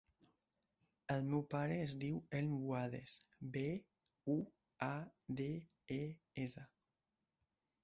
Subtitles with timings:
[1.15, 3.13] El meu pare es diu Elm Buades:
[3.57, 3.65] be,
[4.39, 4.39] u,
[4.89, 4.93] a,
[5.43, 5.49] de,
[6.01, 6.03] e,
[6.49, 6.69] essa.